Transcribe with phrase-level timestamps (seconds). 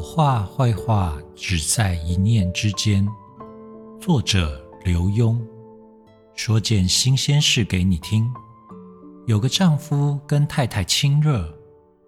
[0.00, 3.06] 好话坏话只在一念之间。
[4.00, 5.38] 作者刘墉
[6.34, 8.32] 说件新鲜事给你听：
[9.26, 11.54] 有个丈夫跟太太亲热，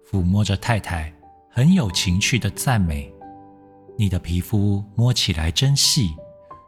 [0.09, 1.13] 抚摸着太太，
[1.51, 3.13] 很有情趣的赞美
[3.95, 6.15] ：“你的皮肤摸起来真细，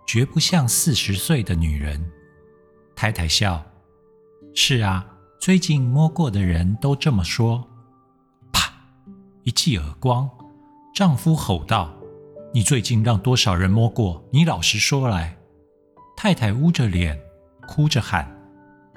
[0.05, 1.99] 绝不像四十岁的女人。”
[2.95, 3.65] 太太笑
[4.53, 5.03] ：“是啊，
[5.39, 7.67] 最近摸过的人都这么说。”
[8.53, 8.71] 啪！
[9.41, 10.29] 一记耳光。
[10.95, 11.93] 丈夫吼道
[12.55, 14.23] ：“你最近让多少人摸过？
[14.31, 15.35] 你老实说来。”
[16.15, 17.19] 太太捂着脸，
[17.67, 18.33] 哭着喊：“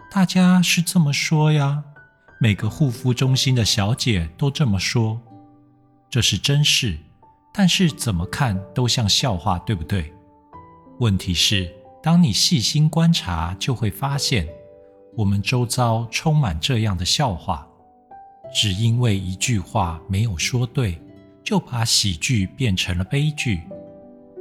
[0.08, 1.82] 大家是这么说呀，
[2.38, 5.20] 每个护肤中心的小姐都这么说。
[6.08, 6.96] 这是真事，
[7.52, 10.14] 但是怎么看都像笑话，对不对？
[11.00, 11.68] 问题是，
[12.00, 14.46] 当你细心观察，就会发现，
[15.16, 17.66] 我们周遭充满这样的笑话，
[18.54, 20.96] 只因为一句话没有说对。”
[21.48, 23.62] 就把喜剧变成了悲剧，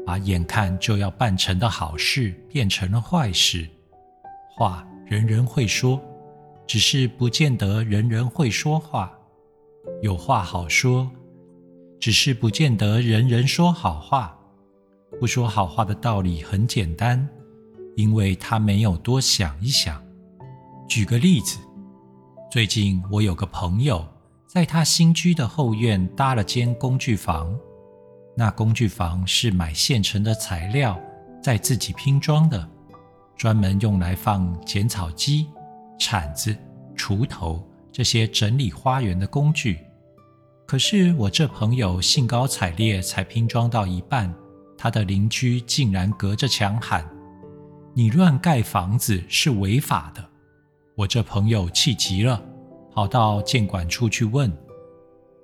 [0.05, 3.65] 把眼看就要办成的好事变成了坏事。
[4.53, 6.01] 话人人会说，
[6.67, 9.09] 只是不见得人人会说话。
[10.01, 11.09] 有话好说，
[11.97, 14.37] 只是不见得人人说好话。
[15.17, 17.25] 不说好话的道理很简单，
[17.95, 20.03] 因为他没有多想一想。
[20.89, 21.57] 举个例子，
[22.51, 24.05] 最近我有个朋友。
[24.47, 27.53] 在他新居的后院搭了间工具房，
[28.33, 30.97] 那工具房是买现成的材料，
[31.43, 32.65] 再自己拼装的，
[33.35, 35.49] 专门用来放剪草机、
[35.99, 36.55] 铲子、
[36.95, 39.79] 锄头这些整理花园的工具。
[40.65, 44.33] 可是我这朋友兴高采烈，才拼装到一半，
[44.77, 47.05] 他的邻居竟然隔着墙喊
[47.93, 50.25] ：“你乱盖房子是违法的！”
[50.95, 52.41] 我这朋友气急了。
[52.97, 54.51] 跑到建管处去问，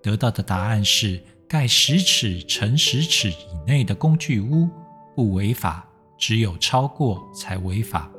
[0.01, 4.67] 得到的答案是盖十尺乘十尺以内的工具屋
[5.15, 8.11] 不违法，只有超过才违法。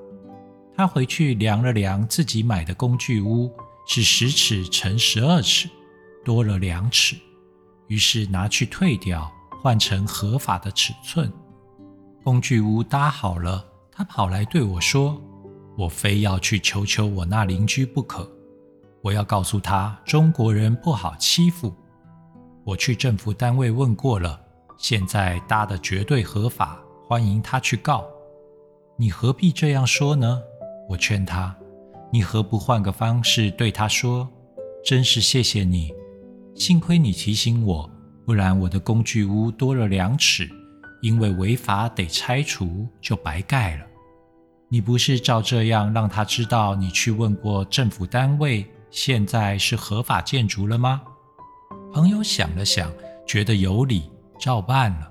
[0.77, 3.53] 他回去量了量自己买的工具屋
[3.89, 5.69] 是十尺乘十二尺，
[6.25, 7.17] 多了两尺，
[7.89, 9.29] 于是拿去退掉，
[9.61, 11.29] 换成合法的尺寸。
[12.23, 15.21] 工具屋搭好了，他跑来对我说
[15.77, 18.31] ：“我非要去求求我那邻居不可。”
[19.05, 21.75] 我要告诉他，中国人不好欺负。
[22.65, 24.41] 我去政府单位问过了，
[24.79, 28.03] 现在搭的绝对合法，欢迎他去告。
[28.97, 30.41] 你何必这样说呢？
[30.89, 31.55] 我劝他，
[32.11, 34.27] 你何不换个方式对他说？
[34.83, 35.93] 真是谢谢你，
[36.55, 37.91] 幸亏你提醒我，
[38.25, 40.49] 不然我的工具屋多了两尺，
[41.03, 43.85] 因为违法得拆除，就白盖了。
[44.71, 48.67] 你不是照这样让他知道你去问过政府单位？
[48.95, 51.03] 现在是合法建筑了吗？
[51.93, 52.93] 朋友想了想，
[53.27, 55.11] 觉得有理，照办了。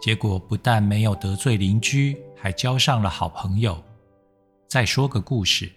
[0.00, 3.82] 结果不但没有得罪邻居，还交上了好朋友。
[4.68, 5.72] 再说个故事：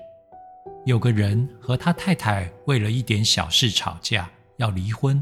[0.86, 5.22] 有个人和他太太为了一点小事吵架，要离婚。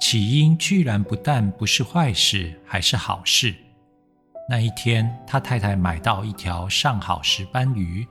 [0.00, 3.54] 起因居然不但不是坏事，还是好事。
[4.48, 8.04] 那一天，他太太买到一条上好石斑鱼，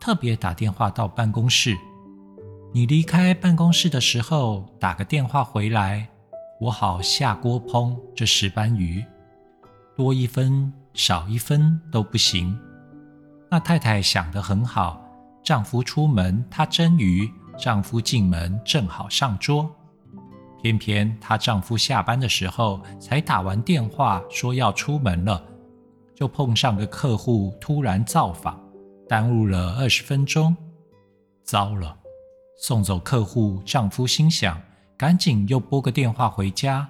[0.00, 1.76] 特别打电话到办公室。
[2.76, 6.06] 你离开办公室的时候，打个电话回来，
[6.60, 9.02] 我好下锅烹这石斑鱼，
[9.96, 12.54] 多一分少一分都不行。
[13.50, 15.02] 那太太想得很好，
[15.42, 19.74] 丈夫出门她蒸鱼，丈夫进门正好上桌。
[20.60, 25.42] 偏偏她丈夫下班的时候才打完电话说要出门了，
[26.14, 28.60] 就碰上个客户突然造访，
[29.08, 30.54] 耽误了二十分钟，
[31.42, 32.00] 糟了。
[32.58, 34.60] 送走客户，丈夫心想：
[34.96, 36.88] 赶紧又拨个电话回家。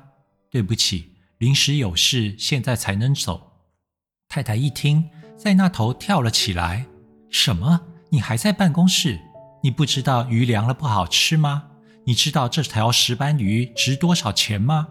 [0.51, 3.53] 对不起，临时有事，现在才能走。
[4.29, 6.87] 太太一听，在那头跳了起来
[7.31, 7.81] ：“什么？
[8.09, 9.21] 你还在办公室？
[9.63, 11.65] 你不知道鱼凉了不好吃吗？
[12.05, 14.89] 你知道这条石斑鱼值多少钱吗？”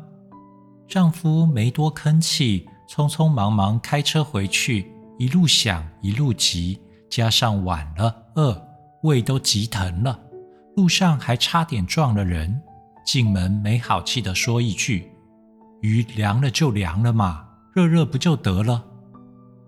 [0.87, 6.79] 丈夫没多吭气，匆匆忙忙开车回去，一路想一路急，
[7.09, 8.61] 加上晚了，饿，
[9.03, 10.19] 胃都急疼了。
[10.75, 12.61] 路上还差点撞了人，
[13.05, 15.09] 进门没好气地说一句
[15.81, 18.83] ：“鱼凉了就凉了嘛，热热不就得了？”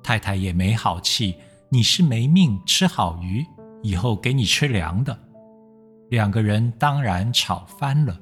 [0.04, 1.36] 太太也没好气
[1.71, 3.45] ：“你是没命吃好鱼，
[3.81, 5.18] 以后给你吃凉的。”
[6.12, 8.18] 两个人当然吵翻了，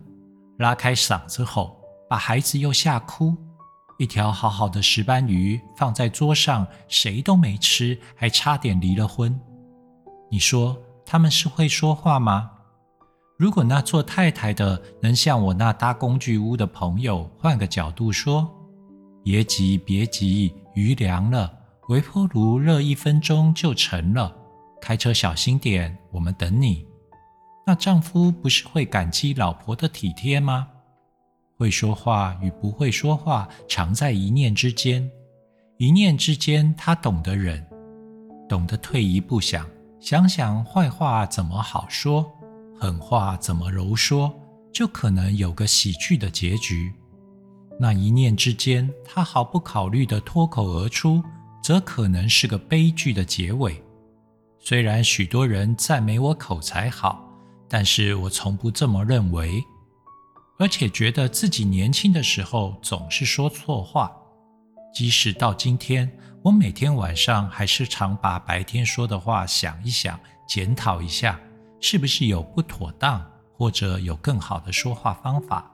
[0.57, 3.35] 拉开嗓子吼，把孩子又吓哭。
[3.97, 9.39] 一条好好的石斑鱼放在桌上，谁都没吃，还差点离了婚。
[10.29, 12.51] 你说他们是会说话吗？
[13.37, 18.49] 如果那做太太的能像我那搭工具屋的朋友换个角度说
[19.23, 21.51] ：“别急，别急，鱼凉了，
[21.89, 24.33] 微波炉热一分钟就成了。
[24.81, 26.85] 开车小心点，我们等你。”
[27.67, 30.67] 那丈夫不是会感激老婆的体贴吗？
[31.57, 35.09] 会说话与不会说话，常在一念之间。
[35.77, 37.65] 一念之间，他懂得忍，
[38.47, 39.67] 懂得退一步想，
[39.99, 42.31] 想想坏话怎么好说。
[42.79, 44.33] 狠话怎么柔说，
[44.73, 46.93] 就可能有个喜剧的结局。
[47.79, 51.23] 那一念之间，他毫不考虑的脱口而出，
[51.61, 53.81] 则可能是个悲剧的结尾。
[54.59, 57.23] 虽然许多人赞美我口才好，
[57.67, 59.63] 但是我从不这么认为，
[60.57, 64.11] 而且觉得自己年轻的时候总是说错话。
[64.93, 66.09] 即使到今天，
[66.41, 70.17] 我每天晚上还是常把白天说的话想一想，
[70.47, 71.39] 检讨一下。
[71.87, 73.23] 是不是有不妥当，
[73.53, 75.71] 或者有更好的说话方法？